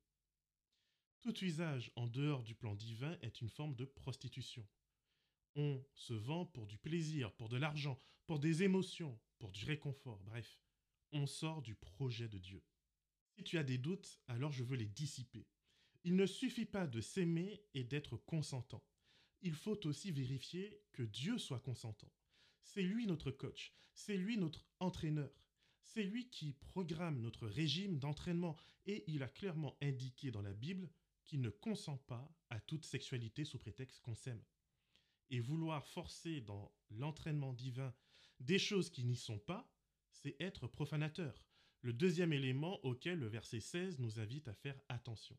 Tout 1.22 1.38
usage 1.44 1.92
en 1.96 2.08
dehors 2.08 2.44
du 2.44 2.54
plan 2.54 2.76
divin 2.76 3.18
est 3.22 3.42
une 3.42 3.50
forme 3.50 3.76
de 3.76 3.86
prostitution. 3.86 4.68
On 5.56 5.82
se 5.96 6.14
vend 6.14 6.46
pour 6.46 6.68
du 6.68 6.78
plaisir, 6.78 7.32
pour 7.34 7.50
de 7.50 7.58
l'argent, 7.58 8.00
pour 8.26 8.40
des 8.40 8.64
émotions, 8.64 9.20
pour 9.40 9.52
du 9.52 9.66
réconfort, 9.66 10.22
bref, 10.24 10.60
on 11.12 11.28
sort 11.28 11.62
du 11.62 11.76
projet 11.76 12.28
de 12.28 12.38
Dieu. 12.38 12.64
Si 13.36 13.44
tu 13.44 13.58
as 13.58 13.64
des 13.64 13.78
doutes, 13.78 14.22
alors 14.28 14.52
je 14.52 14.64
veux 14.64 14.76
les 14.76 14.86
dissiper. 14.86 15.48
Il 16.04 16.16
ne 16.16 16.26
suffit 16.26 16.66
pas 16.66 16.86
de 16.86 17.02
s'aimer 17.02 17.64
et 17.74 17.84
d'être 17.84 18.18
consentant. 18.18 18.84
Il 19.42 19.56
faut 19.56 19.88
aussi 19.88 20.12
vérifier 20.12 20.82
que 20.92 21.04
Dieu 21.04 21.38
soit 21.38 21.60
consentant. 21.60 22.12
C'est 22.62 22.84
lui 22.84 23.08
notre 23.08 23.32
coach, 23.32 23.74
c'est 23.94 24.18
lui 24.18 24.38
notre 24.38 24.66
entraîneur, 24.80 25.32
c'est 25.84 26.04
lui 26.04 26.30
qui 26.30 26.54
programme 26.54 27.22
notre 27.22 27.48
régime 27.48 28.00
d'entraînement 28.00 28.56
et 28.86 29.04
il 29.08 29.24
a 29.24 29.28
clairement 29.28 29.78
indiqué 29.82 30.32
dans 30.32 30.42
la 30.42 30.54
Bible 30.54 30.90
qu'il 31.26 31.42
ne 31.42 31.50
consent 31.50 31.98
pas 31.98 32.30
à 32.50 32.60
toute 32.60 32.86
sexualité 32.86 33.46
sous 33.46 33.58
prétexte 33.58 34.02
qu'on 34.02 34.16
s'aime. 34.16 34.44
Et 35.30 35.40
vouloir 35.40 35.88
forcer 35.88 36.42
dans 36.42 36.74
l'entraînement 36.90 37.54
divin 37.54 37.94
des 38.40 38.60
choses 38.60 38.90
qui 38.90 39.04
n'y 39.04 39.16
sont 39.16 39.40
pas, 39.40 39.70
c'est 40.12 40.36
être 40.40 40.68
profanateur. 40.68 41.46
Le 41.84 41.92
deuxième 41.92 42.32
élément 42.32 42.80
auquel 42.86 43.20
le 43.20 43.28
verset 43.28 43.60
16 43.60 44.00
nous 44.00 44.22
invite 44.22 44.48
à 44.48 44.54
faire 44.54 44.80
attention. 44.88 45.38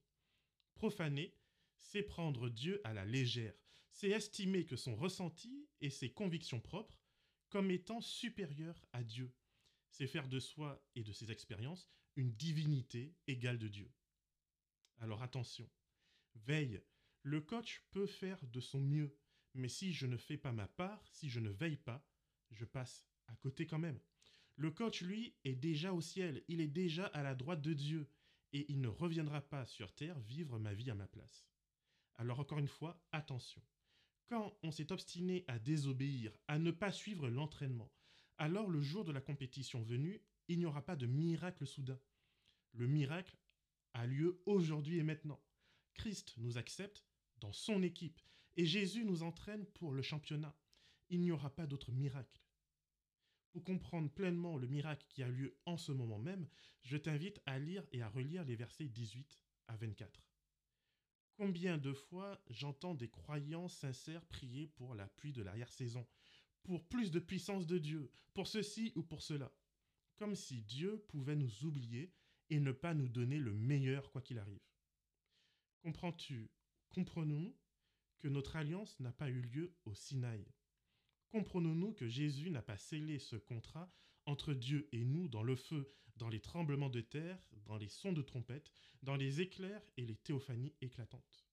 Profaner, 0.74 1.34
c'est 1.78 2.02
prendre 2.02 2.50
Dieu 2.50 2.82
à 2.84 2.92
la 2.92 3.06
légère, 3.06 3.54
c'est 3.90 4.10
estimer 4.10 4.66
que 4.66 4.76
son 4.76 4.94
ressenti 4.94 5.66
et 5.80 5.88
ses 5.88 6.12
convictions 6.12 6.60
propres 6.60 7.00
comme 7.48 7.70
étant 7.70 8.02
supérieurs 8.02 8.84
à 8.92 9.02
Dieu. 9.02 9.32
C'est 9.88 10.06
faire 10.06 10.28
de 10.28 10.38
soi 10.38 10.86
et 10.94 11.02
de 11.02 11.12
ses 11.12 11.30
expériences 11.30 11.88
une 12.14 12.34
divinité 12.34 13.16
égale 13.26 13.58
de 13.58 13.68
Dieu. 13.68 13.90
Alors 14.98 15.22
attention, 15.22 15.70
veille, 16.34 16.82
le 17.22 17.40
coach 17.40 17.86
peut 17.90 18.06
faire 18.06 18.46
de 18.48 18.60
son 18.60 18.80
mieux, 18.80 19.16
mais 19.54 19.70
si 19.70 19.94
je 19.94 20.06
ne 20.06 20.18
fais 20.18 20.36
pas 20.36 20.52
ma 20.52 20.68
part, 20.68 21.06
si 21.08 21.30
je 21.30 21.40
ne 21.40 21.48
veille 21.48 21.78
pas, 21.78 22.06
je 22.50 22.66
passe 22.66 23.06
à 23.28 23.36
côté 23.36 23.66
quand 23.66 23.78
même. 23.78 23.98
Le 24.56 24.70
coach, 24.70 25.02
lui, 25.02 25.34
est 25.44 25.56
déjà 25.56 25.92
au 25.92 26.00
ciel, 26.00 26.44
il 26.49 26.61
est 26.61 26.68
déjà 26.68 27.06
à 27.06 27.23
la 27.23 27.34
droite 27.34 27.62
de 27.62 27.73
Dieu, 27.73 28.08
et 28.52 28.70
il 28.70 28.80
ne 28.80 28.88
reviendra 28.88 29.40
pas 29.40 29.66
sur 29.66 29.92
terre 29.92 30.18
vivre 30.20 30.58
ma 30.61 30.75
vie 30.75 30.90
à 30.90 30.94
ma 30.94 31.08
place. 31.08 31.49
Alors 32.16 32.38
encore 32.38 32.61
une 32.61 32.68
fois, 32.68 33.02
attention. 33.11 33.61
Quand 34.28 34.56
on 34.62 34.70
s'est 34.70 34.92
obstiné 34.92 35.44
à 35.49 35.58
désobéir, 35.58 36.32
à 36.46 36.58
ne 36.58 36.70
pas 36.70 36.92
suivre 36.92 37.28
l'entraînement, 37.28 37.92
alors 38.38 38.70
le 38.70 38.80
jour 38.80 39.04
de 39.04 39.12
la 39.12 39.20
compétition 39.20 39.82
venue, 39.82 40.23
il 40.49 40.58
n'y 40.58 40.66
aura 40.66 40.82
pas 40.82 40.96
de 40.96 41.06
miracle 41.06 41.66
soudain. 41.66 42.00
Le 42.73 42.87
miracle 42.87 43.37
a 43.92 44.06
lieu 44.06 44.40
aujourd'hui 44.46 44.99
et 44.99 45.02
maintenant. 45.02 45.42
Christ 45.94 46.34
nous 46.38 46.58
accepte 46.58 47.04
dans 47.38 47.52
son 47.52 47.82
équipe 47.82 48.20
et 48.56 48.66
Jésus 48.66 49.04
nous 49.04 49.23
entraîne 49.23 49.66
pour 49.66 49.92
le 49.92 50.02
championnat. 50.02 50.56
Il 51.11 51.20
n'y 51.20 51.32
aura 51.32 51.50
pas 51.50 51.66
d'autre 51.66 51.92
miracle. 51.92 52.43
Pour 53.54 53.62
comprendre 53.62 54.11
pleinement 54.11 54.56
le 54.56 54.66
miracle 54.66 55.06
qui 55.08 55.23
a 55.23 55.28
lieu 55.28 55.56
en 55.64 55.76
ce 55.76 55.92
moment 55.92 56.18
même, 56.18 56.49
je 56.82 56.96
t'invite 56.96 57.40
à 57.46 57.61
lire 57.61 57.87
et 57.92 58.02
à 58.02 58.08
relire 58.08 58.44
les 58.44 58.56
versets 58.56 58.88
18 58.88 59.40
à 59.68 59.76
24. 59.76 60.26
Combien 61.37 61.78
de 61.78 61.92
fois 61.92 62.42
j'entends 62.50 62.96
des 62.96 63.08
croyants 63.08 63.68
sincères 63.68 64.26
prier 64.26 64.66
pour 64.66 64.96
la 64.96 65.06
pluie 65.06 65.32
de 65.32 65.40
l'arrière-saison, 65.40 66.04
pour 66.64 66.84
plus 66.88 67.12
de 67.12 67.20
puissance 67.20 67.64
de 67.64 67.78
Dieu, 67.78 68.11
pour 68.32 68.49
ceci 68.49 68.92
ou 68.96 69.04
pour 69.04 69.23
cela, 69.23 69.52
comme 70.16 70.34
si 70.34 70.62
Dieu 70.62 71.04
pouvait 71.06 71.37
nous 71.37 71.64
oublier 71.64 72.12
et 72.50 72.58
ne 72.58 72.73
pas 72.73 72.92
nous 72.92 73.08
donner 73.08 73.38
le 73.38 73.54
meilleur 73.54 74.11
quoi 74.11 74.20
qu'il 74.20 74.40
arrive. 74.40 74.66
Comprends-tu, 75.82 76.50
comprenons-nous 76.88 77.56
que 78.18 78.26
notre 78.26 78.56
alliance 78.56 78.99
n'a 78.99 79.12
pas 79.12 79.30
eu 79.30 79.42
lieu 79.42 79.76
au 79.84 79.94
Sinaï. 79.94 80.44
Comprenons-nous 81.34 81.94
que 81.94 82.06
Jésus 82.06 82.48
n'a 82.48 82.62
pas 82.62 82.76
scellé 82.76 83.18
ce 83.18 83.34
contrat 83.34 83.92
entre 84.24 84.54
Dieu 84.54 84.88
et 84.92 85.04
nous 85.04 85.26
dans 85.26 85.42
le 85.42 85.56
feu, 85.56 85.90
dans 86.14 86.28
les 86.28 86.38
tremblements 86.38 86.90
de 86.90 87.00
terre, 87.00 87.50
dans 87.66 87.76
les 87.76 87.88
sons 87.88 88.12
de 88.12 88.22
trompette, 88.22 88.70
dans 89.02 89.16
les 89.16 89.40
éclairs 89.40 89.82
et 89.96 90.06
les 90.06 90.14
théophanies 90.14 90.76
éclatantes. 90.80 91.44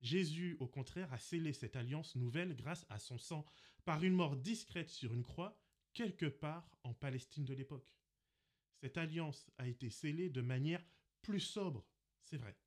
Jésus, 0.00 0.56
au 0.58 0.66
contraire, 0.66 1.12
a 1.12 1.18
scellé 1.18 1.52
cette 1.52 1.76
alliance 1.76 2.16
nouvelle 2.16 2.56
grâce 2.56 2.84
à 2.88 2.98
son 2.98 3.16
sang, 3.16 3.46
par 3.84 4.02
une 4.02 4.14
mort 4.14 4.34
discrète 4.34 4.90
sur 4.90 5.14
une 5.14 5.22
croix, 5.22 5.56
quelque 5.92 6.26
part 6.26 6.68
en 6.82 6.94
Palestine 6.94 7.44
de 7.44 7.54
l'époque. 7.54 7.94
Cette 8.80 8.98
alliance 8.98 9.48
a 9.56 9.68
été 9.68 9.88
scellée 9.88 10.30
de 10.30 10.40
manière 10.40 10.84
plus 11.22 11.38
sobre, 11.38 11.86
c'est 12.24 12.38
vrai, 12.38 12.58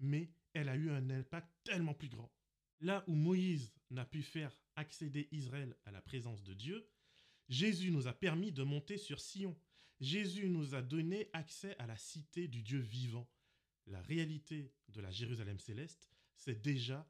mais 0.00 0.30
elle 0.54 0.70
a 0.70 0.76
eu 0.76 0.88
un 0.88 1.10
impact 1.10 1.52
tellement 1.64 1.92
plus 1.92 2.08
grand. 2.08 2.32
Là 2.80 3.04
où 3.06 3.14
Moïse 3.14 3.72
n'a 3.90 4.04
pu 4.04 4.22
faire 4.22 4.56
accéder 4.76 5.28
Israël 5.32 5.76
à 5.84 5.90
la 5.90 6.02
présence 6.02 6.42
de 6.42 6.54
Dieu, 6.54 6.88
Jésus 7.48 7.90
nous 7.90 8.06
a 8.06 8.12
permis 8.12 8.52
de 8.52 8.62
monter 8.62 8.98
sur 8.98 9.20
Sion. 9.20 9.56
Jésus 10.00 10.48
nous 10.48 10.74
a 10.74 10.82
donné 10.82 11.28
accès 11.32 11.76
à 11.78 11.86
la 11.86 11.96
cité 11.96 12.48
du 12.48 12.62
Dieu 12.62 12.80
vivant. 12.80 13.28
La 13.86 14.00
réalité 14.02 14.72
de 14.88 15.00
la 15.00 15.10
Jérusalem 15.10 15.58
céleste, 15.58 16.10
c'est 16.36 16.62
déjà 16.62 17.08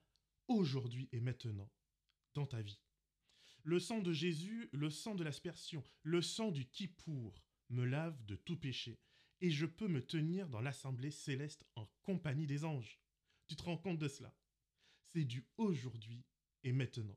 aujourd'hui 0.48 1.08
et 1.12 1.20
maintenant 1.20 1.70
dans 2.34 2.46
ta 2.46 2.60
vie. 2.60 2.80
Le 3.62 3.80
sang 3.80 4.00
de 4.00 4.12
Jésus, 4.12 4.68
le 4.72 4.90
sang 4.90 5.14
de 5.14 5.24
l'aspersion, 5.24 5.82
le 6.02 6.20
sang 6.20 6.50
du 6.50 6.66
Kippour 6.66 7.42
me 7.70 7.84
lave 7.84 8.22
de 8.26 8.36
tout 8.36 8.58
péché, 8.58 9.00
et 9.40 9.50
je 9.50 9.66
peux 9.66 9.88
me 9.88 10.04
tenir 10.04 10.48
dans 10.48 10.60
l'assemblée 10.60 11.10
céleste 11.10 11.64
en 11.74 11.86
compagnie 12.02 12.46
des 12.46 12.64
anges. 12.64 13.00
Tu 13.46 13.56
te 13.56 13.62
rends 13.62 13.78
compte 13.78 13.98
de 13.98 14.08
cela? 14.08 14.34
C'est 15.14 15.24
du 15.24 15.46
aujourd'hui 15.58 16.24
et 16.64 16.72
maintenant. 16.72 17.16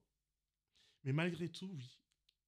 Mais 1.04 1.14
malgré 1.14 1.50
tout, 1.50 1.72
oui, 1.74 1.98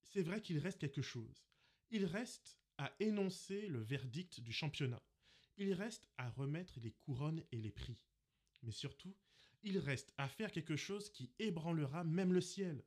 c'est 0.03 0.21
vrai 0.21 0.43
qu'il 0.43 0.59
reste 0.59 0.77
quelque 0.77 1.01
chose. 1.01 1.43
Il 1.89 2.05
reste 2.05 2.59
à 2.77 2.93
énoncer 2.99 3.65
le 3.65 3.81
verdict 3.81 4.41
du 4.41 4.53
championnat. 4.53 5.01
Il 5.57 5.73
reste 5.73 6.07
à 6.19 6.29
remettre 6.29 6.79
les 6.79 6.91
couronnes 6.91 7.43
et 7.51 7.57
les 7.57 7.71
prix. 7.71 8.05
Mais 8.61 8.71
surtout, 8.71 9.17
il 9.63 9.79
reste 9.79 10.13
à 10.19 10.29
faire 10.29 10.51
quelque 10.51 10.75
chose 10.75 11.09
qui 11.09 11.33
ébranlera 11.39 12.03
même 12.03 12.31
le 12.31 12.41
ciel. 12.41 12.83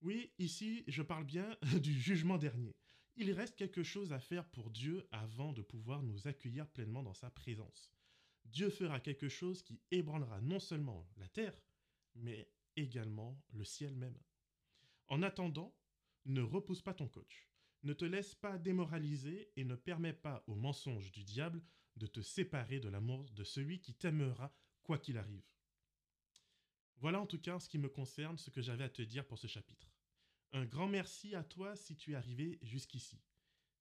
Oui, 0.00 0.32
ici, 0.38 0.84
je 0.86 1.02
parle 1.02 1.24
bien 1.24 1.58
du 1.82 1.98
jugement 1.98 2.38
dernier. 2.38 2.76
Il 3.16 3.32
reste 3.32 3.56
quelque 3.56 3.82
chose 3.82 4.12
à 4.12 4.20
faire 4.20 4.48
pour 4.50 4.70
Dieu 4.70 5.08
avant 5.10 5.52
de 5.52 5.62
pouvoir 5.62 6.04
nous 6.04 6.28
accueillir 6.28 6.68
pleinement 6.68 7.02
dans 7.02 7.14
sa 7.14 7.30
présence. 7.30 7.90
Dieu 8.44 8.70
fera 8.70 9.00
quelque 9.00 9.28
chose 9.28 9.64
qui 9.64 9.80
ébranlera 9.90 10.40
non 10.40 10.60
seulement 10.60 11.10
la 11.16 11.26
terre, 11.28 11.60
mais 12.16 12.50
également 12.76 13.40
le 13.52 13.64
ciel 13.64 13.94
même. 13.96 14.18
En 15.08 15.22
attendant, 15.22 15.74
ne 16.24 16.42
repousse 16.42 16.82
pas 16.82 16.94
ton 16.94 17.08
coach. 17.08 17.48
Ne 17.82 17.92
te 17.92 18.04
laisse 18.04 18.34
pas 18.34 18.58
démoraliser 18.58 19.52
et 19.56 19.64
ne 19.64 19.76
permets 19.76 20.12
pas 20.12 20.42
au 20.46 20.54
mensonge 20.54 21.12
du 21.12 21.22
diable 21.22 21.62
de 21.96 22.06
te 22.06 22.20
séparer 22.20 22.80
de 22.80 22.88
l'amour 22.88 23.30
de 23.30 23.44
celui 23.44 23.80
qui 23.80 23.94
t'aimera 23.94 24.52
quoi 24.82 24.98
qu'il 24.98 25.18
arrive. 25.18 25.46
Voilà 26.98 27.20
en 27.20 27.26
tout 27.26 27.40
cas 27.40 27.58
ce 27.60 27.68
qui 27.68 27.78
me 27.78 27.88
concerne 27.88 28.38
ce 28.38 28.50
que 28.50 28.62
j'avais 28.62 28.84
à 28.84 28.88
te 28.88 29.02
dire 29.02 29.26
pour 29.26 29.38
ce 29.38 29.46
chapitre. 29.46 29.92
Un 30.52 30.64
grand 30.64 30.88
merci 30.88 31.34
à 31.34 31.44
toi 31.44 31.76
si 31.76 31.96
tu 31.96 32.12
es 32.12 32.16
arrivé 32.16 32.58
jusqu'ici. 32.62 33.20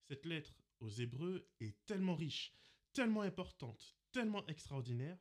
Cette 0.01 0.25
lettre 0.25 0.61
aux 0.79 0.89
Hébreux 0.89 1.49
est 1.59 1.83
tellement 1.85 2.15
riche, 2.15 2.53
tellement 2.93 3.21
importante, 3.21 3.97
tellement 4.11 4.45
extraordinaire 4.47 5.17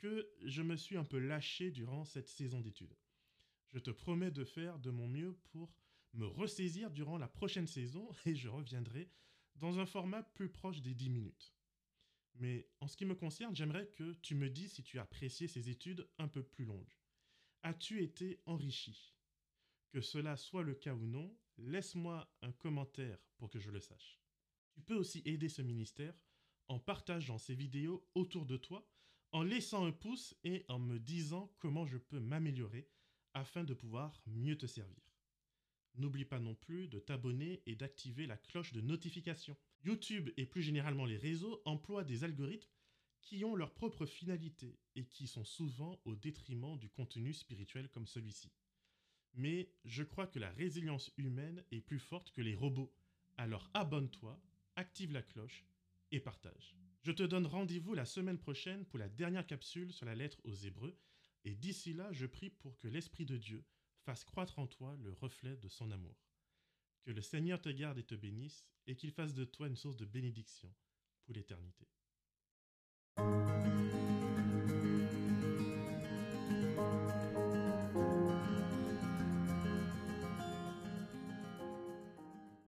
que 0.00 0.28
je 0.44 0.62
me 0.62 0.76
suis 0.76 0.96
un 0.96 1.04
peu 1.04 1.18
lâché 1.18 1.70
durant 1.70 2.04
cette 2.04 2.28
saison 2.28 2.60
d'études. 2.60 2.96
Je 3.68 3.78
te 3.78 3.90
promets 3.90 4.30
de 4.30 4.44
faire 4.44 4.78
de 4.78 4.90
mon 4.90 5.06
mieux 5.06 5.34
pour 5.52 5.72
me 6.14 6.26
ressaisir 6.26 6.90
durant 6.90 7.18
la 7.18 7.28
prochaine 7.28 7.66
saison 7.66 8.08
et 8.26 8.34
je 8.34 8.48
reviendrai 8.48 9.10
dans 9.56 9.78
un 9.78 9.86
format 9.86 10.22
plus 10.22 10.48
proche 10.48 10.80
des 10.80 10.94
10 10.94 11.10
minutes. 11.10 11.54
Mais 12.36 12.68
en 12.80 12.88
ce 12.88 12.96
qui 12.96 13.04
me 13.04 13.14
concerne, 13.14 13.54
j'aimerais 13.54 13.88
que 13.88 14.14
tu 14.22 14.34
me 14.34 14.48
dises 14.48 14.72
si 14.72 14.82
tu 14.82 14.98
as 14.98 15.02
apprécié 15.02 15.46
ces 15.46 15.68
études 15.68 16.08
un 16.18 16.28
peu 16.28 16.42
plus 16.42 16.64
longues. 16.64 16.96
As-tu 17.62 18.02
été 18.02 18.40
enrichi? 18.46 19.14
Que 19.90 20.00
cela 20.00 20.36
soit 20.36 20.62
le 20.62 20.74
cas 20.74 20.94
ou 20.94 21.06
non, 21.06 21.36
laisse-moi 21.58 22.32
un 22.40 22.52
commentaire 22.52 23.18
pour 23.36 23.50
que 23.50 23.58
je 23.58 23.70
le 23.70 23.80
sache. 23.80 24.18
Tu 24.72 24.80
peux 24.80 24.94
aussi 24.94 25.20
aider 25.26 25.48
ce 25.48 25.60
ministère 25.60 26.14
en 26.68 26.78
partageant 26.78 27.36
ces 27.36 27.54
vidéos 27.54 28.08
autour 28.14 28.46
de 28.46 28.56
toi, 28.56 28.88
en 29.32 29.42
laissant 29.42 29.86
un 29.86 29.92
pouce 29.92 30.34
et 30.44 30.64
en 30.68 30.78
me 30.78 30.98
disant 30.98 31.52
comment 31.58 31.86
je 31.86 31.98
peux 31.98 32.20
m'améliorer 32.20 32.88
afin 33.34 33.64
de 33.64 33.74
pouvoir 33.74 34.22
mieux 34.26 34.58
te 34.58 34.66
servir. 34.66 35.02
N'oublie 35.96 36.24
pas 36.24 36.40
non 36.40 36.54
plus 36.54 36.88
de 36.88 36.98
t'abonner 36.98 37.62
et 37.66 37.76
d'activer 37.76 38.26
la 38.26 38.36
cloche 38.36 38.72
de 38.72 38.80
notification. 38.80 39.56
YouTube 39.84 40.30
et 40.36 40.46
plus 40.46 40.62
généralement 40.62 41.06
les 41.06 41.16
réseaux 41.16 41.62
emploient 41.64 42.04
des 42.04 42.24
algorithmes 42.24 42.70
qui 43.20 43.44
ont 43.44 43.54
leur 43.54 43.74
propre 43.74 44.06
finalité 44.06 44.78
et 44.96 45.04
qui 45.04 45.26
sont 45.26 45.44
souvent 45.44 46.00
au 46.04 46.14
détriment 46.14 46.78
du 46.78 46.88
contenu 46.88 47.32
spirituel 47.32 47.88
comme 47.90 48.06
celui-ci. 48.06 48.50
Mais 49.34 49.72
je 49.84 50.02
crois 50.02 50.26
que 50.26 50.38
la 50.38 50.50
résilience 50.50 51.12
humaine 51.16 51.64
est 51.70 51.80
plus 51.80 52.00
forte 52.00 52.32
que 52.32 52.42
les 52.42 52.54
robots. 52.54 52.92
Alors 53.36 53.70
abonne-toi, 53.74 54.40
active 54.76 55.12
la 55.12 55.22
cloche 55.22 55.64
et 56.10 56.20
partage. 56.20 56.74
Je 57.02 57.12
te 57.12 57.22
donne 57.22 57.46
rendez-vous 57.46 57.94
la 57.94 58.04
semaine 58.04 58.38
prochaine 58.38 58.84
pour 58.84 58.98
la 58.98 59.08
dernière 59.08 59.46
capsule 59.46 59.92
sur 59.92 60.04
la 60.04 60.14
lettre 60.14 60.38
aux 60.44 60.54
Hébreux, 60.54 60.98
et 61.44 61.54
d'ici 61.54 61.94
là, 61.94 62.12
je 62.12 62.26
prie 62.26 62.50
pour 62.50 62.78
que 62.78 62.88
l'Esprit 62.88 63.24
de 63.24 63.38
Dieu 63.38 63.64
fasse 64.04 64.24
croître 64.24 64.58
en 64.58 64.66
toi 64.66 64.94
le 64.98 65.12
reflet 65.12 65.56
de 65.56 65.68
son 65.68 65.90
amour. 65.90 66.16
Que 67.02 67.10
le 67.10 67.22
Seigneur 67.22 67.60
te 67.60 67.70
garde 67.70 67.96
et 67.96 68.04
te 68.04 68.14
bénisse, 68.14 68.66
et 68.86 68.96
qu'il 68.96 69.12
fasse 69.12 69.32
de 69.32 69.44
toi 69.44 69.66
une 69.66 69.76
source 69.76 69.96
de 69.96 70.04
bénédiction 70.04 70.70
pour 71.24 71.34
l'éternité. 71.34 71.88